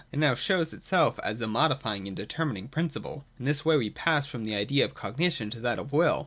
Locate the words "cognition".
4.95-5.51